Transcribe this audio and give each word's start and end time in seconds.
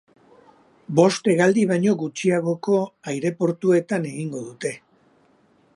Bost 0.99 1.29
hegaldi 1.33 1.65
baino 1.73 1.93
gutxiagoko 1.99 2.79
aireportuetan 3.13 4.09
egingo 4.15 4.45
dute. 4.49 4.73